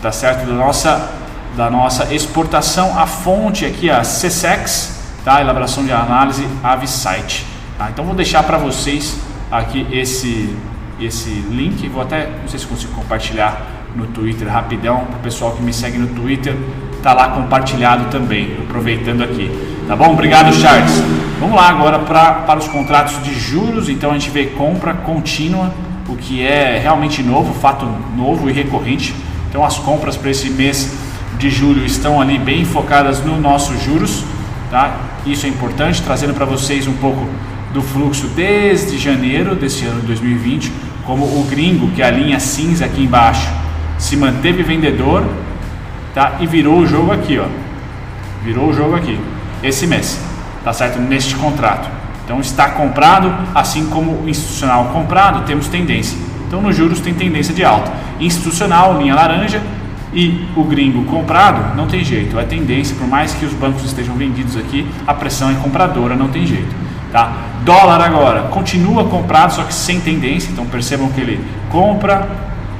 tá 0.00 0.12
certo? 0.12 0.46
Da 0.46 0.54
nossa, 0.54 1.10
da 1.56 1.68
nossa 1.68 2.14
exportação, 2.14 2.96
a 2.96 3.08
fonte 3.08 3.66
aqui 3.66 3.90
a 3.90 4.02
CSEX, 4.02 5.16
tá? 5.24 5.40
Elaboração 5.40 5.84
de 5.84 5.90
análise 5.90 6.46
Avisite. 6.62 7.44
Tá? 7.76 7.90
Então 7.90 8.04
vou 8.04 8.14
deixar 8.14 8.44
para 8.44 8.56
vocês 8.56 9.18
aqui 9.50 9.84
esse 9.90 10.56
esse 11.00 11.28
link, 11.28 11.88
vou 11.88 12.02
até 12.02 12.30
não 12.40 12.48
sei 12.48 12.60
se 12.60 12.66
consigo 12.66 12.92
compartilhar 12.92 13.73
no 13.94 14.06
Twitter 14.06 14.48
rapidão, 14.48 15.04
para 15.04 15.16
o 15.16 15.20
pessoal 15.20 15.52
que 15.52 15.62
me 15.62 15.72
segue 15.72 15.98
no 15.98 16.08
Twitter, 16.08 16.56
tá 17.02 17.12
lá 17.12 17.28
compartilhado 17.28 18.06
também, 18.10 18.56
aproveitando 18.64 19.22
aqui. 19.22 19.50
Tá 19.86 19.94
bom? 19.94 20.12
Obrigado, 20.12 20.52
Charles. 20.54 21.02
Vamos 21.38 21.56
lá 21.56 21.68
agora 21.68 21.98
pra, 21.98 22.32
para 22.32 22.58
os 22.58 22.66
contratos 22.66 23.22
de 23.22 23.34
juros. 23.38 23.88
Então 23.90 24.10
a 24.10 24.14
gente 24.14 24.30
vê 24.30 24.46
compra 24.46 24.94
contínua, 24.94 25.72
o 26.08 26.16
que 26.16 26.42
é 26.42 26.78
realmente 26.78 27.22
novo, 27.22 27.52
fato 27.52 27.86
novo 28.16 28.48
e 28.48 28.52
recorrente. 28.52 29.14
Então 29.48 29.64
as 29.64 29.78
compras 29.78 30.16
para 30.16 30.30
esse 30.30 30.48
mês 30.48 30.90
de 31.38 31.50
julho 31.50 31.84
estão 31.84 32.20
ali 32.20 32.38
bem 32.38 32.64
focadas 32.64 33.22
no 33.22 33.38
nossos 33.38 33.82
juros, 33.82 34.24
tá? 34.70 34.96
Isso 35.26 35.46
é 35.46 35.48
importante, 35.48 36.02
trazendo 36.02 36.32
para 36.32 36.44
vocês 36.46 36.86
um 36.86 36.94
pouco 36.94 37.28
do 37.72 37.82
fluxo 37.82 38.28
desde 38.28 38.96
janeiro 38.96 39.54
desse 39.54 39.84
ano 39.84 40.00
de 40.00 40.06
2020, 40.06 40.72
como 41.04 41.24
o 41.24 41.46
gringo, 41.50 41.90
que 41.90 42.00
é 42.00 42.06
a 42.06 42.10
linha 42.10 42.40
cinza 42.40 42.84
aqui 42.84 43.02
embaixo, 43.02 43.48
se 44.04 44.16
manteve 44.16 44.62
vendedor 44.62 45.24
tá? 46.14 46.36
E 46.40 46.46
virou 46.46 46.78
o 46.78 46.86
jogo 46.86 47.12
aqui, 47.12 47.38
ó. 47.38 47.46
Virou 48.42 48.68
o 48.68 48.72
jogo 48.72 48.94
aqui, 48.94 49.18
esse 49.62 49.86
mês, 49.86 50.20
tá 50.62 50.72
certo? 50.72 51.00
Neste 51.00 51.34
contrato. 51.34 51.88
Então 52.24 52.40
está 52.40 52.70
comprado, 52.70 53.34
assim 53.54 53.86
como 53.86 54.28
institucional 54.28 54.86
comprado, 54.86 55.44
temos 55.44 55.68
tendência. 55.68 56.16
Então 56.46 56.62
nos 56.62 56.76
juros 56.76 57.00
tem 57.00 57.12
tendência 57.12 57.52
de 57.52 57.64
alta. 57.64 57.92
Institucional, 58.20 58.98
linha 58.98 59.14
laranja, 59.14 59.60
e 60.12 60.46
o 60.54 60.62
gringo 60.62 61.04
comprado, 61.06 61.74
não 61.74 61.88
tem 61.88 62.04
jeito, 62.04 62.38
é 62.38 62.44
tendência, 62.44 62.94
por 62.94 63.08
mais 63.08 63.34
que 63.34 63.44
os 63.44 63.52
bancos 63.52 63.84
estejam 63.84 64.14
vendidos 64.14 64.56
aqui, 64.56 64.86
a 65.04 65.12
pressão 65.12 65.50
é 65.50 65.54
compradora, 65.54 66.14
não 66.14 66.28
tem 66.28 66.46
jeito. 66.46 66.72
Tá? 67.10 67.32
Dólar 67.64 68.00
agora 68.00 68.42
continua 68.42 69.04
comprado, 69.04 69.52
só 69.52 69.64
que 69.64 69.74
sem 69.74 70.00
tendência, 70.00 70.52
então 70.52 70.66
percebam 70.66 71.08
que 71.08 71.20
ele 71.20 71.44
compra, 71.68 72.28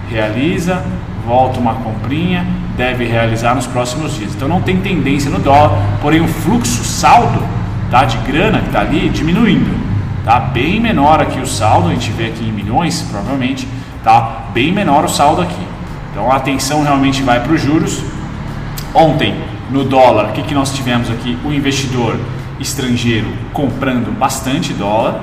realiza, 0.09 0.85
volta 1.27 1.59
uma 1.59 1.75
comprinha, 1.75 2.47
deve 2.77 3.05
realizar 3.05 3.55
nos 3.55 3.67
próximos 3.67 4.15
dias. 4.15 4.35
Então 4.35 4.49
não 4.49 4.61
tem 4.61 4.81
tendência 4.81 5.31
no 5.31 5.39
dólar, 5.39 5.79
porém 6.01 6.21
o 6.21 6.29
fluxo 6.29 6.85
saldo 6.85 7.43
tá, 7.91 8.05
de 8.05 8.17
grana 8.19 8.61
que 8.61 8.67
está 8.67 8.81
ali 8.81 9.09
diminuindo. 9.09 9.85
Tá 10.25 10.41
bem 10.41 10.81
menor 10.81 11.21
aqui 11.21 11.39
o 11.39 11.47
saldo, 11.47 11.89
a 11.89 11.93
gente 11.93 12.11
vê 12.11 12.27
aqui 12.27 12.45
em 12.45 12.53
milhões, 12.53 13.03
provavelmente, 13.03 13.69
tá 14.03 14.45
bem 14.55 14.73
menor 14.73 15.05
o 15.05 15.09
saldo 15.09 15.43
aqui. 15.43 15.67
Então 16.11 16.31
a 16.31 16.37
atenção 16.37 16.83
realmente 16.83 17.23
vai 17.23 17.41
para 17.41 17.53
os 17.53 17.61
juros. 17.61 18.03
Ontem, 18.95 19.35
no 19.71 19.85
dólar, 19.85 20.31
o 20.31 20.33
que, 20.33 20.43
que 20.43 20.55
nós 20.55 20.73
tivemos 20.73 21.11
aqui? 21.11 21.37
O 21.45 21.53
investidor 21.53 22.19
estrangeiro 22.61 23.27
comprando 23.53 24.17
bastante 24.17 24.73
dólar, 24.73 25.21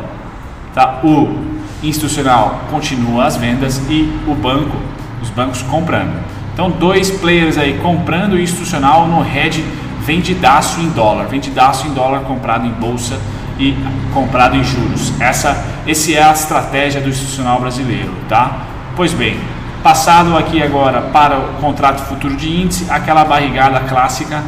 tá? 0.74 1.00
o 1.04 1.52
institucional 1.82 2.62
continua 2.70 3.26
as 3.26 3.38
vendas 3.38 3.82
e 3.90 4.12
o 4.28 4.36
banco 4.36 4.76
os 5.22 5.30
bancos 5.30 5.62
comprando. 5.64 6.14
Então, 6.54 6.70
dois 6.70 7.10
players 7.10 7.58
aí 7.58 7.80
comprando 7.82 8.40
institucional 8.40 9.08
no 9.08 9.24
hedge 9.24 9.64
vendidaço 10.06 10.82
em 10.82 10.90
dólar, 10.90 11.28
vendidaço 11.28 11.88
em 11.88 11.94
dólar 11.94 12.22
comprado 12.22 12.66
em 12.66 12.72
bolsa 12.72 13.20
e 13.60 13.76
comprado 14.14 14.56
em 14.56 14.64
juros. 14.64 15.14
Essa, 15.20 15.64
esse 15.86 16.16
é 16.16 16.24
a 16.24 16.32
estratégia 16.32 17.00
do 17.00 17.10
institucional 17.10 17.60
brasileiro, 17.60 18.12
tá? 18.28 18.64
Pois 18.96 19.14
bem, 19.14 19.40
Passado 19.84 20.38
aqui 20.38 20.62
agora 20.62 21.02
para 21.02 21.40
o 21.40 21.54
contrato 21.54 22.04
futuro 22.04 22.36
de 22.36 22.48
índice, 22.48 22.86
aquela 22.88 23.26
barrigada 23.26 23.80
clássica 23.80 24.44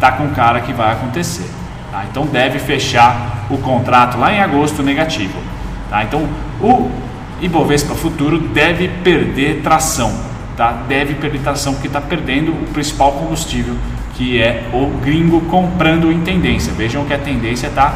tá 0.00 0.12
com 0.12 0.28
cara 0.28 0.60
que 0.60 0.72
vai 0.72 0.92
acontecer. 0.92 1.46
Tá? 1.92 2.04
Então 2.10 2.24
deve 2.24 2.58
fechar 2.58 3.44
o 3.50 3.58
contrato 3.58 4.16
lá 4.16 4.32
em 4.32 4.40
agosto 4.40 4.82
negativo. 4.82 5.38
Tá? 5.90 6.04
Então 6.04 6.26
o 6.58 6.90
Ibovespa 7.40 7.94
futuro 7.94 8.38
deve 8.38 8.88
perder 8.88 9.60
tração, 9.62 10.12
tá? 10.56 10.72
Deve 10.88 11.14
perder 11.14 11.40
tração 11.40 11.74
porque 11.74 11.86
está 11.86 12.00
perdendo 12.00 12.50
o 12.50 12.66
principal 12.72 13.12
combustível 13.12 13.74
que 14.18 14.42
é 14.42 14.68
o 14.72 14.86
gringo 15.00 15.40
comprando 15.42 16.10
em 16.10 16.20
tendência. 16.22 16.72
Vejam 16.72 17.04
que 17.04 17.14
a 17.14 17.18
tendência 17.18 17.68
está 17.68 17.94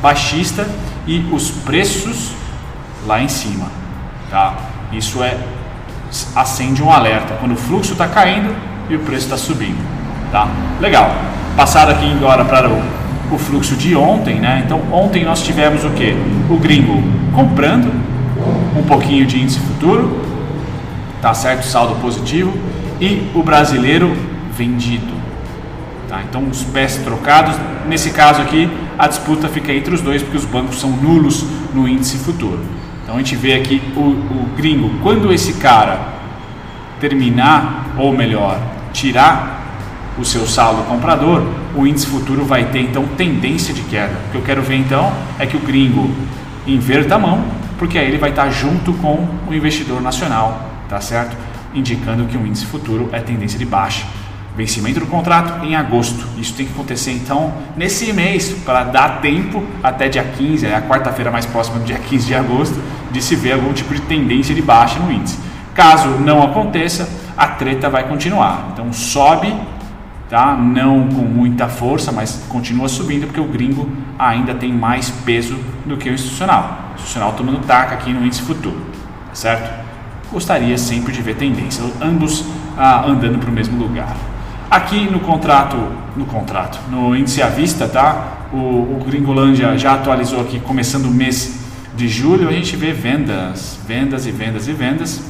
baixista 0.00 0.64
e 1.06 1.26
os 1.32 1.50
preços 1.50 2.30
lá 3.04 3.20
em 3.20 3.28
cima, 3.28 3.66
tá? 4.30 4.54
Isso 4.92 5.22
é 5.24 5.36
acende 6.36 6.80
um 6.80 6.90
alerta 6.92 7.34
quando 7.40 7.52
o 7.52 7.56
fluxo 7.56 7.92
está 7.92 8.06
caindo 8.06 8.54
e 8.88 8.94
o 8.94 9.00
preço 9.00 9.24
está 9.24 9.36
subindo, 9.36 9.84
tá? 10.30 10.48
Legal. 10.80 11.10
Passar 11.56 11.90
aqui 11.90 12.12
agora 12.12 12.44
para 12.44 12.70
o, 12.70 12.80
o 13.32 13.36
fluxo 13.38 13.74
de 13.74 13.96
ontem, 13.96 14.36
né? 14.36 14.62
Então 14.64 14.80
ontem 14.92 15.24
nós 15.24 15.42
tivemos 15.42 15.84
o 15.84 15.90
que? 15.90 16.14
O 16.48 16.58
gringo 16.58 17.02
comprando 17.34 17.92
um 18.76 18.82
pouquinho 18.82 19.26
de 19.26 19.40
índice 19.40 19.58
futuro, 19.58 20.20
tá 21.20 21.32
certo? 21.34 21.64
Saldo 21.64 21.96
positivo 21.96 22.52
e 23.00 23.30
o 23.34 23.42
brasileiro 23.42 24.14
vendido. 24.56 25.14
Tá? 26.08 26.22
Então 26.28 26.44
os 26.48 26.62
pés 26.62 26.96
trocados, 26.96 27.56
nesse 27.86 28.10
caso 28.10 28.40
aqui 28.40 28.70
a 28.98 29.06
disputa 29.08 29.48
fica 29.48 29.72
entre 29.72 29.94
os 29.94 30.00
dois 30.00 30.22
porque 30.22 30.36
os 30.36 30.44
bancos 30.44 30.80
são 30.80 30.90
nulos 30.90 31.44
no 31.74 31.88
índice 31.88 32.18
futuro. 32.18 32.60
Então 33.02 33.16
a 33.16 33.18
gente 33.18 33.36
vê 33.36 33.54
aqui 33.54 33.82
o, 33.96 34.00
o 34.00 34.48
gringo, 34.56 34.90
quando 35.02 35.32
esse 35.32 35.54
cara 35.54 36.14
terminar, 37.00 37.94
ou 37.98 38.12
melhor, 38.12 38.58
tirar 38.92 39.56
o 40.18 40.24
seu 40.24 40.46
saldo 40.46 40.82
comprador, 40.84 41.42
o 41.74 41.86
índice 41.86 42.06
futuro 42.06 42.44
vai 42.44 42.64
ter 42.64 42.80
então 42.80 43.04
tendência 43.16 43.74
de 43.74 43.82
queda. 43.82 44.14
O 44.28 44.30
que 44.30 44.36
eu 44.38 44.42
quero 44.42 44.62
ver 44.62 44.76
então 44.76 45.12
é 45.38 45.46
que 45.46 45.56
o 45.56 45.60
gringo 45.60 46.10
inverta 46.66 47.16
a 47.16 47.18
mão, 47.18 47.44
porque 47.78 47.98
aí 47.98 48.08
ele 48.08 48.18
vai 48.18 48.30
estar 48.30 48.48
junto 48.50 48.92
com 48.94 49.28
o 49.46 49.54
investidor 49.54 50.00
nacional, 50.00 50.60
tá 50.88 51.00
certo? 51.00 51.36
Indicando 51.74 52.24
que 52.26 52.36
o 52.36 52.46
índice 52.46 52.66
futuro 52.66 53.08
é 53.12 53.20
tendência 53.20 53.58
de 53.58 53.66
baixa. 53.66 54.06
Vencimento 54.56 55.00
do 55.00 55.06
contrato 55.06 55.64
em 55.66 55.76
agosto. 55.76 56.26
Isso 56.38 56.54
tem 56.54 56.64
que 56.64 56.72
acontecer 56.72 57.12
então 57.12 57.52
nesse 57.76 58.10
mês, 58.12 58.56
para 58.64 58.84
dar 58.84 59.20
tempo 59.20 59.62
até 59.82 60.08
dia 60.08 60.24
15, 60.24 60.66
é 60.66 60.74
a 60.74 60.80
quarta-feira 60.80 61.30
mais 61.30 61.44
próxima 61.44 61.78
do 61.78 61.84
dia 61.84 61.98
15 61.98 62.26
de 62.26 62.34
agosto, 62.34 62.80
de 63.10 63.22
se 63.22 63.36
ver 63.36 63.52
algum 63.52 63.72
tipo 63.74 63.94
de 63.94 64.00
tendência 64.00 64.54
de 64.54 64.62
baixa 64.62 64.98
no 64.98 65.12
índice. 65.12 65.38
Caso 65.74 66.08
não 66.08 66.42
aconteça, 66.42 67.06
a 67.36 67.48
treta 67.48 67.90
vai 67.90 68.08
continuar. 68.08 68.70
Então 68.72 68.90
sobe, 68.94 69.54
tá? 70.28 70.56
Não 70.56 71.08
com 71.08 71.22
muita 71.22 71.68
força, 71.68 72.10
mas 72.12 72.44
continua 72.48 72.88
subindo 72.88 73.26
porque 73.26 73.40
o 73.40 73.46
gringo 73.46 73.90
ainda 74.18 74.54
tem 74.54 74.72
mais 74.72 75.10
peso 75.10 75.56
do 75.84 75.96
que 75.96 76.08
o 76.08 76.14
institucional. 76.14 76.90
O 76.90 76.94
institucional 76.94 77.32
tomando 77.32 77.64
taca 77.66 77.94
aqui 77.94 78.12
no 78.12 78.24
índice 78.24 78.42
futuro, 78.42 78.80
tá 79.28 79.34
certo? 79.34 79.86
Gostaria 80.32 80.76
sempre 80.76 81.12
de 81.12 81.22
ver 81.22 81.36
tendência, 81.36 81.84
ambos 82.00 82.44
ah, 82.76 83.04
andando 83.06 83.38
para 83.38 83.48
o 83.48 83.52
mesmo 83.52 83.78
lugar. 83.78 84.16
Aqui 84.68 85.08
no 85.08 85.20
contrato, 85.20 85.76
no 86.16 86.26
contrato, 86.26 86.78
no 86.90 87.14
índice 87.14 87.40
à 87.40 87.48
vista, 87.48 87.86
tá? 87.86 88.48
O, 88.52 88.56
o 88.56 89.04
Gringolândia 89.06 89.78
já 89.78 89.94
atualizou 89.94 90.40
aqui, 90.40 90.58
começando 90.58 91.06
o 91.06 91.10
mês 91.10 91.64
de 91.94 92.08
julho, 92.08 92.48
a 92.48 92.52
gente 92.52 92.76
vê 92.76 92.92
vendas, 92.92 93.78
vendas 93.86 94.26
e 94.26 94.30
vendas 94.30 94.66
e 94.66 94.72
vendas 94.72 95.22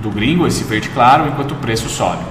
do 0.00 0.10
gringo, 0.10 0.46
esse 0.46 0.64
verde 0.64 0.88
claro, 0.90 1.28
enquanto 1.28 1.52
o 1.52 1.56
preço 1.56 1.88
sobe. 1.88 2.22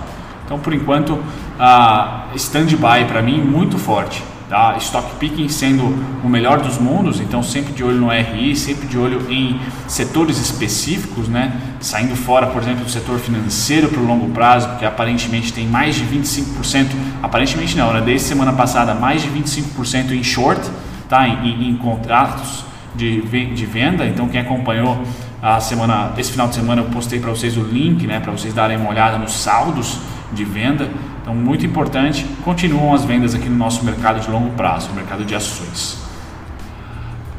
Então, 0.46 0.60
por 0.60 0.74
enquanto, 0.74 1.20
uh, 1.60 2.36
stand-by 2.36 3.06
para 3.08 3.22
mim 3.22 3.42
muito 3.42 3.78
forte. 3.78 4.24
Tá? 4.50 4.76
Stock 4.78 5.16
picking 5.16 5.50
sendo 5.50 5.84
o 6.24 6.30
melhor 6.30 6.62
dos 6.62 6.78
mundos, 6.78 7.20
então 7.20 7.42
sempre 7.42 7.74
de 7.74 7.84
olho 7.84 8.00
no 8.00 8.10
RI, 8.10 8.56
sempre 8.56 8.88
de 8.88 9.00
olho 9.00 9.26
em 9.28 9.60
setores 9.88 10.38
específicos, 10.38 11.28
né? 11.28 11.60
saindo 11.80 12.16
fora, 12.16 12.46
por 12.46 12.62
exemplo, 12.62 12.84
do 12.84 12.92
setor 12.92 13.18
financeiro 13.18 13.88
para 13.88 14.00
o 14.00 14.06
longo 14.06 14.30
prazo, 14.30 14.70
que 14.78 14.86
aparentemente 14.86 15.52
tem 15.52 15.66
mais 15.66 15.96
de 15.96 16.06
25%, 16.06 16.90
aparentemente 17.24 17.76
não, 17.76 17.94
né? 17.94 18.02
desde 18.02 18.28
semana 18.28 18.54
passada, 18.54 18.94
mais 18.94 19.24
de 19.24 19.30
25% 19.30 20.12
em 20.12 20.24
short, 20.24 20.62
tá? 21.10 21.28
em, 21.28 21.48
em, 21.48 21.70
em 21.70 21.78
contratos 21.78 22.64
de, 22.94 23.22
de 23.22 23.66
venda. 23.66 24.06
Então, 24.06 24.28
quem 24.28 24.42
acompanhou 24.42 25.04
a 25.42 25.60
semana, 25.60 26.14
esse 26.18 26.32
final 26.32 26.48
de 26.48 26.56
semana, 26.56 26.82
eu 26.82 26.90
postei 26.90 27.20
para 27.20 27.32
vocês 27.32 27.58
o 27.58 27.64
link, 27.64 28.06
né? 28.06 28.20
para 28.20 28.32
vocês 28.32 28.54
darem 28.54 28.78
uma 28.78 28.90
olhada 28.90 29.18
nos 29.18 29.32
saldos 29.32 29.98
de 30.32 30.44
venda. 30.44 30.90
Então, 31.24 31.34
muito 31.34 31.66
importante, 31.66 32.26
continuam 32.44 32.94
as 32.94 33.06
vendas 33.06 33.34
aqui 33.34 33.48
no 33.48 33.56
nosso 33.56 33.86
mercado 33.86 34.20
de 34.20 34.30
longo 34.30 34.50
prazo, 34.58 34.92
mercado 34.92 35.24
de 35.24 35.34
ações. 35.34 35.98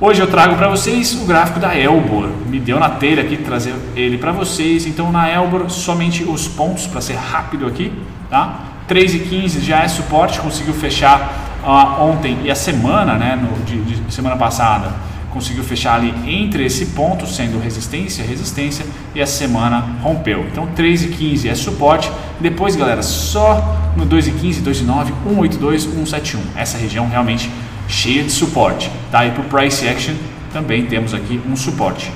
Hoje 0.00 0.22
eu 0.22 0.26
trago 0.26 0.56
para 0.56 0.68
vocês 0.68 1.12
o 1.20 1.26
gráfico 1.26 1.60
da 1.60 1.78
Elbor. 1.78 2.30
Me 2.46 2.58
deu 2.58 2.80
na 2.80 2.88
telha 2.88 3.22
aqui 3.22 3.36
trazer 3.36 3.74
ele 3.94 4.16
para 4.16 4.32
vocês. 4.32 4.86
Então, 4.86 5.12
na 5.12 5.28
Elbor, 5.28 5.68
somente 5.68 6.24
os 6.24 6.48
pontos 6.48 6.86
para 6.86 7.02
ser 7.02 7.16
rápido 7.16 7.66
aqui, 7.66 7.92
tá? 8.30 8.60
3 8.88 9.16
e 9.16 9.18
15 9.18 9.60
já 9.60 9.82
é 9.82 9.88
suporte, 9.88 10.40
conseguiu 10.40 10.72
fechar 10.72 11.60
uh, 11.62 12.02
ontem 12.04 12.38
e 12.42 12.50
a 12.50 12.54
semana, 12.54 13.16
né, 13.16 13.36
no, 13.36 13.64
de, 13.66 13.82
de 13.82 14.14
semana 14.14 14.36
passada 14.36 14.92
conseguiu 15.34 15.64
fechar 15.64 15.96
ali 15.96 16.14
entre 16.26 16.64
esse 16.64 16.86
ponto, 16.86 17.26
sendo 17.26 17.60
resistência, 17.60 18.24
resistência, 18.24 18.86
e 19.14 19.20
a 19.20 19.26
semana 19.26 19.84
rompeu. 20.00 20.46
Então 20.50 20.68
3,15 20.68 21.50
é 21.50 21.54
suporte. 21.56 22.10
Depois, 22.38 22.76
galera, 22.76 23.02
só 23.02 23.92
no 23.96 24.06
2,15, 24.06 24.62
2,9, 24.62 25.12
182, 25.26 25.82
171. 25.82 26.40
Essa 26.56 26.78
região 26.78 27.08
realmente 27.08 27.50
cheia 27.88 28.22
de 28.22 28.30
suporte. 28.30 28.88
Tá? 29.10 29.26
E 29.26 29.32
para 29.32 29.42
o 29.42 29.44
price 29.44 29.86
action 29.88 30.14
também 30.52 30.86
temos 30.86 31.12
aqui 31.12 31.40
um 31.44 31.56
suporte. 31.56 32.12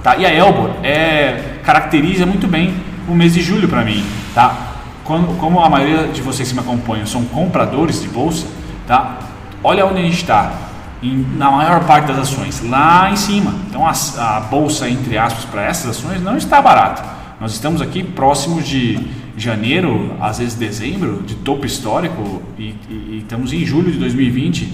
Tá? 0.00 0.16
E 0.16 0.24
a 0.24 0.32
Elbor 0.32 0.70
é, 0.84 1.58
caracteriza 1.64 2.24
muito 2.24 2.46
bem 2.46 2.72
o 3.08 3.14
mês 3.14 3.34
de 3.34 3.42
julho 3.42 3.68
para 3.68 3.84
mim. 3.84 4.04
Tá? 4.32 4.68
Quando, 5.02 5.36
como 5.36 5.58
a 5.58 5.68
maioria 5.68 6.06
de 6.06 6.22
vocês 6.22 6.48
que 6.48 6.54
me 6.54 6.60
acompanham 6.60 7.04
são 7.06 7.24
compradores 7.24 8.00
de 8.00 8.08
bolsa, 8.08 8.46
tá? 8.86 9.18
olha 9.64 9.84
onde 9.84 9.98
a 9.98 10.02
gente 10.02 10.18
está 10.18 10.69
em, 11.02 11.26
na 11.36 11.50
maior 11.50 11.84
parte 11.84 12.06
das 12.06 12.18
ações, 12.18 12.62
lá 12.68 13.10
em 13.10 13.16
cima. 13.16 13.54
Então 13.68 13.86
a, 13.86 13.92
a 13.92 14.40
bolsa, 14.40 14.88
entre 14.88 15.16
aspas, 15.16 15.44
para 15.44 15.64
essas 15.64 15.90
ações 15.90 16.22
não 16.22 16.36
está 16.36 16.60
barata. 16.60 17.04
Nós 17.40 17.52
estamos 17.52 17.80
aqui 17.80 18.02
próximos 18.02 18.66
de 18.66 18.98
janeiro, 19.36 20.14
às 20.20 20.38
vezes 20.38 20.54
dezembro, 20.54 21.22
de 21.22 21.34
topo 21.36 21.64
histórico, 21.64 22.42
e, 22.58 22.74
e, 22.88 22.92
e 22.92 23.18
estamos 23.22 23.52
em 23.52 23.64
julho 23.64 23.90
de 23.90 23.98
2020, 23.98 24.70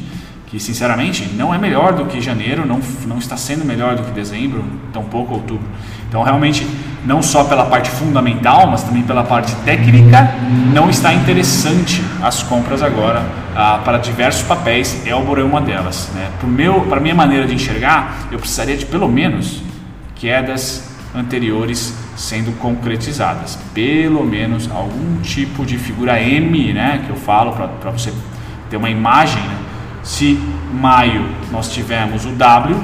que 0.47 0.59
sinceramente 0.59 1.29
não 1.37 1.55
é 1.55 1.59
melhor 1.59 1.93
do 1.93 2.07
que 2.07 2.21
janeiro, 2.21 2.67
não, 2.67 2.81
não 3.07 3.19
está 3.19 3.37
sendo 3.37 3.65
melhor 3.65 3.97
do 3.97 4.03
que 4.03 4.11
dezembro, 4.11 4.65
tampouco 4.93 5.35
outubro. 5.35 5.67
Então 6.09 6.23
realmente 6.23 6.67
não 7.07 7.23
só 7.23 7.45
pela 7.45 7.65
parte 7.67 7.89
fundamental, 7.89 8.67
mas 8.67 8.83
também 8.83 9.03
pela 9.05 9.23
parte 9.23 9.55
técnica, 9.65 10.35
não 10.75 10.91
está 10.91 11.15
interessante 11.15 12.03
as 12.21 12.43
compras 12.43 12.83
agora 12.83 13.25
ah, 13.55 13.81
para 13.85 13.97
diversos 13.99 14.43
papéis. 14.43 15.07
Elbor 15.07 15.39
é 15.39 15.45
uma 15.45 15.61
delas. 15.61 16.11
Né? 16.13 16.29
Para 16.89 16.99
a 16.99 17.01
minha 17.01 17.15
maneira 17.15 17.47
de 17.47 17.55
enxergar, 17.55 18.27
eu 18.33 18.39
precisaria 18.39 18.77
de 18.77 18.85
pelo 18.85 19.09
menos 19.09 19.63
quedas 20.17 20.91
anteriores 21.15 21.95
sendo 22.17 22.51
concretizadas. 22.59 23.57
Pelo 23.73 24.25
menos 24.25 24.69
algum 24.69 25.21
tipo 25.23 25.65
de 25.65 25.79
figura 25.79 26.21
M, 26.21 26.73
né, 26.73 27.05
que 27.07 27.11
eu 27.11 27.17
falo 27.17 27.53
para 27.53 27.91
você 27.93 28.13
ter 28.69 28.77
uma 28.77 28.91
imagem. 28.91 29.41
Né? 29.41 29.57
Se 30.03 30.41
maio 30.73 31.25
nós 31.53 31.73
tivemos 31.73 32.25
o 32.25 32.31
W, 32.31 32.77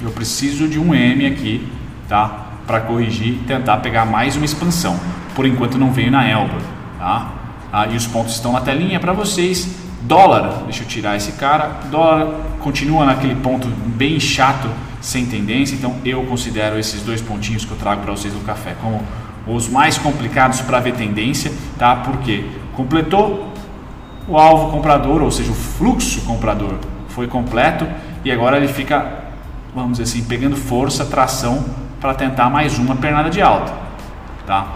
eu 0.00 0.10
preciso 0.12 0.68
de 0.68 0.78
um 0.78 0.94
M 0.94 1.26
aqui, 1.26 1.66
tá? 2.08 2.39
Para 2.70 2.82
corrigir 2.82 3.32
e 3.32 3.38
tentar 3.38 3.78
pegar 3.78 4.04
mais 4.04 4.36
uma 4.36 4.44
expansão. 4.44 4.96
Por 5.34 5.44
enquanto 5.44 5.76
não 5.76 5.90
veio 5.90 6.08
na 6.08 6.24
Elba, 6.24 6.54
tá? 6.96 7.32
Ah, 7.72 7.88
e 7.88 7.96
os 7.96 8.06
pontos 8.06 8.34
estão 8.34 8.52
na 8.52 8.60
telinha 8.60 9.00
para 9.00 9.12
vocês. 9.12 9.74
Dólar, 10.02 10.62
deixa 10.66 10.84
eu 10.84 10.86
tirar 10.86 11.16
esse 11.16 11.32
cara. 11.32 11.80
Dólar 11.90 12.32
continua 12.60 13.04
naquele 13.04 13.34
ponto 13.34 13.66
bem 13.66 14.20
chato, 14.20 14.68
sem 15.00 15.26
tendência. 15.26 15.74
Então 15.74 15.96
eu 16.04 16.22
considero 16.26 16.78
esses 16.78 17.02
dois 17.02 17.20
pontinhos 17.20 17.64
que 17.64 17.72
eu 17.72 17.76
trago 17.76 18.02
para 18.02 18.12
vocês 18.12 18.32
no 18.32 18.40
café 18.42 18.76
como 18.80 19.02
os 19.48 19.68
mais 19.68 19.98
complicados 19.98 20.60
para 20.60 20.78
ver 20.78 20.94
tendência, 20.94 21.52
tá? 21.76 21.96
Porque 21.96 22.44
completou 22.74 23.52
o 24.28 24.38
alvo 24.38 24.70
comprador, 24.70 25.22
ou 25.22 25.30
seja, 25.32 25.50
o 25.50 25.56
fluxo 25.56 26.20
comprador 26.20 26.74
foi 27.08 27.26
completo 27.26 27.84
e 28.24 28.30
agora 28.30 28.58
ele 28.58 28.68
fica, 28.68 29.24
vamos 29.74 29.98
dizer 29.98 30.04
assim, 30.04 30.22
pegando 30.22 30.54
força, 30.54 31.04
tração 31.04 31.89
para 32.00 32.14
tentar 32.14 32.48
mais 32.48 32.78
uma 32.78 32.96
pernada 32.96 33.28
de 33.28 33.42
alta, 33.42 33.72
tá? 34.46 34.74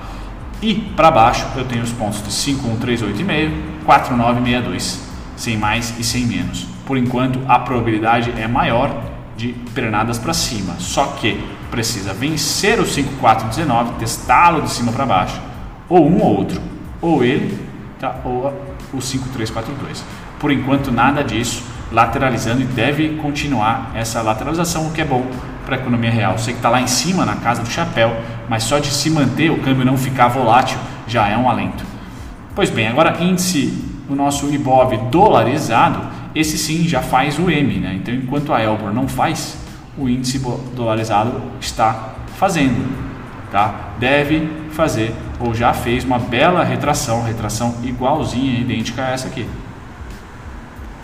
E 0.61 0.75
para 0.75 1.11
baixo 1.11 1.47
eu 1.57 1.65
tenho 1.65 1.83
os 1.83 1.93
pontos 1.93 2.23
de 2.23 2.31
5138,5, 2.31 3.85
4962, 3.85 5.09
sem 5.37 5.57
mais 5.57 5.99
e 5.99 6.05
sem 6.05 6.27
menos. 6.27 6.67
Por 6.87 6.97
enquanto 6.97 7.41
a 7.49 7.59
probabilidade 7.59 8.33
é 8.37 8.47
maior 8.47 8.95
de 9.37 9.53
pernadas 9.75 10.19
para 10.19 10.33
cima. 10.33 10.75
Só 10.79 11.07
que 11.19 11.43
precisa 11.71 12.13
vencer 12.13 12.79
o 12.79 12.87
5419, 12.87 13.95
testá-lo 13.99 14.63
de 14.63 14.71
cima 14.71 14.93
para 14.93 15.05
baixo, 15.05 15.41
ou 15.89 16.09
um 16.09 16.23
ou 16.23 16.37
outro, 16.37 16.61
ou 17.01 17.25
ele, 17.25 17.59
tá? 17.99 18.17
ou 18.25 18.53
o 18.93 19.01
5342. 19.01 20.05
Por 20.39 20.53
enquanto 20.53 20.93
nada 20.93 21.25
disso, 21.25 21.65
lateralizando 21.95 22.61
e 22.61 22.65
deve 22.65 23.11
continuar 23.17 23.93
essa 23.95 24.21
lateralização, 24.21 24.89
o 24.89 24.91
que 24.91 25.01
é 25.01 25.05
bom 25.05 25.25
para 25.65 25.77
a 25.77 25.79
economia 25.79 26.11
real. 26.11 26.37
Sei 26.37 26.53
que 26.53 26.59
está 26.59 26.69
lá 26.69 26.81
em 26.81 26.89
cima 26.89 27.25
na 27.25 27.37
casa 27.37 27.63
do 27.63 27.71
chapéu, 27.71 28.15
mas 28.49 28.65
só 28.65 28.79
de 28.79 28.89
se 28.89 29.09
manter 29.09 29.51
o 29.51 29.61
câmbio 29.61 29.85
não 29.85 29.97
ficar 29.97 30.29
volátil 30.29 30.77
já 31.07 31.29
é 31.29 31.37
um 31.37 31.49
alento. 31.49 31.85
Pois 32.55 32.69
bem, 32.69 32.89
agora 32.89 33.23
índice 33.23 33.73
o 34.09 34.15
nosso 34.15 34.53
IBOV 34.53 34.97
dolarizado, 35.11 36.01
esse 36.35 36.59
sim 36.59 36.87
já 36.87 37.01
faz 37.01 37.39
o 37.39 37.49
M, 37.49 37.79
né? 37.79 37.95
Então 37.95 38.13
enquanto 38.13 38.53
a 38.53 38.61
Elbor 38.61 38.93
não 38.93 39.07
faz, 39.07 39.57
o 39.97 40.09
índice 40.09 40.41
dolarizado 40.75 41.41
está 41.61 42.15
fazendo, 42.37 42.85
tá? 43.51 43.93
Deve 43.99 44.49
fazer 44.73 45.15
ou 45.39 45.55
já 45.55 45.73
fez 45.73 46.05
uma 46.05 46.19
bela 46.19 46.65
retração, 46.65 47.23
retração 47.23 47.77
igualzinha, 47.85 48.59
idêntica 48.59 49.05
a 49.05 49.11
essa 49.11 49.29
aqui. 49.29 49.47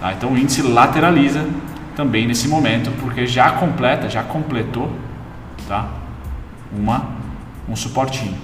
Tá? 0.00 0.12
Então 0.12 0.32
o 0.32 0.38
índice 0.38 0.62
lateraliza 0.62 1.46
também 1.94 2.26
nesse 2.26 2.48
momento, 2.48 2.90
porque 3.00 3.26
já 3.26 3.50
completa, 3.52 4.08
já 4.08 4.22
completou, 4.22 4.90
tá? 5.68 5.88
Uma 6.72 7.20
um 7.68 7.76
suportinho. 7.76 8.36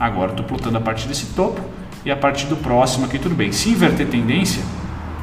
Agora 0.00 0.30
estou 0.30 0.44
plotando 0.44 0.78
a 0.78 0.80
partir 0.80 1.06
desse 1.06 1.26
topo 1.34 1.60
e 2.04 2.10
a 2.10 2.16
partir 2.16 2.46
do 2.46 2.56
próximo 2.56 3.06
aqui 3.06 3.18
tudo 3.18 3.34
bem. 3.34 3.52
Se 3.52 3.70
inverter 3.70 4.08
tendência, 4.08 4.62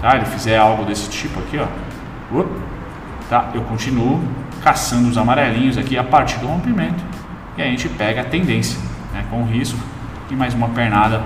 tá? 0.02 0.16
Ele 0.16 0.26
fizer 0.26 0.58
algo 0.58 0.86
desse 0.86 1.10
tipo 1.10 1.40
aqui, 1.40 1.58
ó, 1.58 2.46
tá? 3.30 3.50
Eu 3.54 3.62
continuo 3.64 4.22
caçando 4.64 5.10
os 5.10 5.18
amarelinhos 5.18 5.78
aqui 5.78 5.98
a 5.98 6.04
partir 6.04 6.38
do 6.40 6.48
rompimento 6.48 7.04
e 7.58 7.62
a 7.62 7.66
gente 7.66 7.90
pega 7.90 8.22
a 8.22 8.24
tendência, 8.24 8.80
né? 9.14 9.26
Com 9.30 9.44
risco 9.44 9.80
e 10.30 10.36
mais 10.36 10.54
uma 10.54 10.70
pernada 10.70 11.22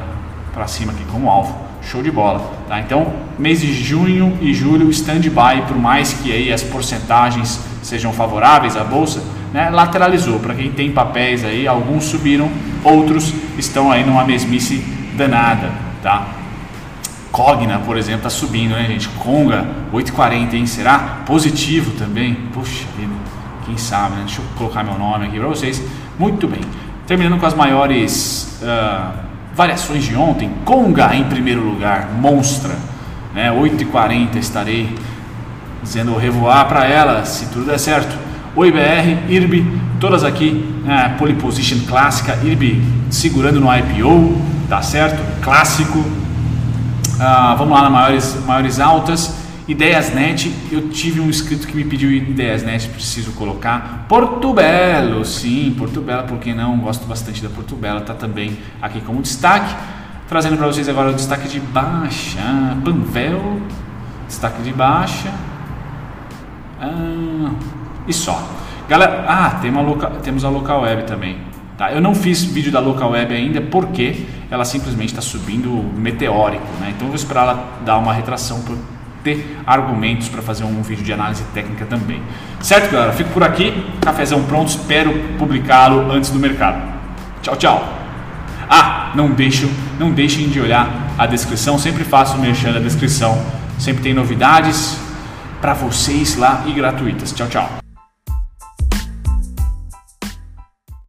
para 0.54 0.66
cima 0.68 0.94
aqui 0.94 1.04
como 1.12 1.30
alvo. 1.30 1.73
Show 1.90 2.02
de 2.02 2.12
bola, 2.12 2.52
tá? 2.68 2.80
Então, 2.80 3.14
mês 3.38 3.62
de 3.62 3.74
junho 3.74 4.38
e 4.42 4.54
julho 4.54 4.90
stand-by, 4.90 5.64
por 5.68 5.78
mais 5.78 6.14
que 6.14 6.32
aí 6.32 6.52
as 6.52 6.64
porcentagens 6.64 7.60
sejam 7.82 8.14
favoráveis 8.14 8.78
à 8.78 8.84
bolsa, 8.84 9.22
né? 9.54 9.70
Lateralizou. 9.70 10.40
Para 10.40 10.56
quem 10.56 10.72
tem 10.72 10.92
papéis 10.92 11.44
aí, 11.44 11.68
alguns 11.68 12.06
subiram, 12.06 12.50
outros 12.84 13.34
estão 13.58 13.92
aí 13.92 14.06
numa 14.06 14.24
mesmice 14.24 14.84
danada, 15.16 15.72
tá? 16.02 16.28
Cogna, 17.32 17.80
por 17.80 17.98
exemplo, 17.98 18.20
está 18.20 18.30
subindo, 18.30 18.76
né, 18.76 18.86
gente? 18.88 19.10
Conga, 19.10 19.66
8,40, 19.92 20.54
hein? 20.54 20.66
Será 20.66 21.24
positivo 21.26 21.92
também? 21.98 22.36
Puxa 22.54 22.86
vida, 22.98 23.12
quem 23.66 23.76
sabe, 23.76 24.16
né? 24.16 24.24
Deixa 24.26 24.42
eu 24.42 24.46
colocar 24.56 24.84
meu 24.84 24.98
nome 24.98 25.26
aqui 25.26 25.40
para 25.40 25.48
vocês. 25.48 25.82
Muito 26.18 26.48
bem. 26.48 26.62
Terminando 27.08 27.40
com 27.40 27.46
as 27.46 27.56
maiores 27.56 28.62
uh, 28.62 29.33
variações 29.56 30.04
de 30.04 30.16
ontem. 30.16 30.52
Conga 30.66 31.16
em 31.16 31.24
primeiro 31.26 31.62
lugar, 31.62 32.10
monstra, 32.20 32.76
né? 33.34 33.52
8,40 33.52 34.36
estarei 34.36 34.94
dizendo 35.82 36.16
revoar 36.18 36.68
para 36.68 36.86
ela, 36.86 37.26
se 37.26 37.48
tudo 37.48 37.66
der 37.66 37.80
certo. 37.80 38.18
O 38.56 38.64
IBR, 38.66 39.18
IRB, 39.30 39.66
todas 40.00 40.24
aqui, 40.24 40.64
né? 40.84 41.16
pole 41.18 41.34
position 41.34 41.80
clássica, 41.88 42.38
IRB 42.44 42.82
segurando 43.10 43.60
no 43.60 43.68
IPO, 43.76 44.42
tá 44.70 44.82
certo? 44.82 45.22
Clássico. 45.42 46.04
Ah, 47.20 47.56
vamos 47.58 47.74
lá 47.74 47.84
na 47.84 47.90
maiores, 47.90 48.38
maiores 48.46 48.80
altas. 48.80 49.43
Ideias 49.66 50.14
Net, 50.14 50.54
eu 50.70 50.90
tive 50.90 51.22
um 51.22 51.30
inscrito 51.30 51.66
que 51.66 51.76
me 51.76 51.86
pediu 51.86 52.12
Ideias 52.12 52.64
Net, 52.64 52.90
preciso 52.90 53.32
colocar. 53.32 54.06
Porto 54.10 54.54
Belo, 54.54 55.24
sim, 55.24 55.74
Porto 55.78 56.02
Belo, 56.02 56.24
por 56.24 56.38
que 56.40 56.54
não? 56.54 56.78
Gosto 56.80 57.06
bastante 57.06 57.42
da 57.42 57.50
Porto 57.50 57.74
Belo, 57.76 58.02
tá 58.02 58.14
também 58.14 58.58
aqui 58.82 59.00
como 59.00 59.22
destaque. 59.22 59.74
Trazendo 60.28 60.58
para 60.58 60.68
vocês 60.68 60.90
agora 60.90 61.12
o 61.12 61.14
destaque 61.14 61.48
de 61.48 61.62
baixa. 61.62 62.42
Panvel, 62.84 63.62
destaque 64.28 64.62
de 64.64 64.74
baixa. 64.74 65.32
Ah, 66.82 67.52
e 68.06 68.12
só. 68.12 68.46
Galera, 68.90 69.24
ah, 69.28 69.60
tem 69.62 69.72
uma 69.72 69.82
loca, 69.82 70.10
temos 70.24 70.44
a 70.44 70.50
local 70.50 70.82
web 70.82 71.04
também. 71.04 71.38
Tá? 71.78 71.94
Eu 71.94 72.02
não 72.02 72.14
fiz 72.14 72.44
vídeo 72.44 72.72
da 72.72 72.82
local 72.82 73.12
web 73.12 73.34
ainda 73.34 73.62
porque 73.62 74.26
ela 74.52 74.66
simplesmente 74.66 75.10
está 75.10 75.22
subindo 75.22 75.70
meteórico. 75.98 76.68
Né? 76.82 76.90
Então 76.90 77.08
eu 77.08 77.12
vou 77.12 77.16
esperar 77.16 77.44
ela 77.44 77.66
dar 77.86 77.98
uma 77.98 78.14
retração 78.14 78.62
ter 79.24 79.58
argumentos 79.66 80.28
para 80.30 80.42
fazer 80.42 80.64
um 80.64 80.82
vídeo 80.82 81.04
de 81.04 81.14
análise 81.14 81.44
técnica 81.54 81.86
também. 81.86 82.22
Certo, 82.60 82.92
galera? 82.92 83.14
Fico 83.14 83.30
por 83.32 83.44
aqui. 83.44 83.74
Cafezão 84.02 84.44
pronto. 84.44 84.70
Espero 84.70 85.14
publicá-lo 85.38 86.12
antes 86.12 86.30
do 86.30 86.40
mercado. 86.40 86.82
Tchau, 87.42 87.56
tchau. 87.56 88.00
Ah, 88.70 89.12
não 89.16 89.32
deixem, 89.32 89.70
não 90.00 90.12
deixem 90.12 90.50
de 90.50 90.60
olhar 90.60 90.88
a 91.18 91.26
descrição. 91.26 91.78
Sempre 91.78 92.04
faço 92.04 92.38
mexendo 92.38 92.78
a 92.78 92.80
descrição. 92.80 93.42
Sempre 93.80 94.04
tem 94.04 94.14
novidades 94.14 94.98
para 95.62 95.74
vocês 95.74 96.36
lá 96.36 96.64
e 96.66 96.74
gratuitas. 96.74 97.32
Tchau, 97.32 97.48
tchau. 97.48 97.83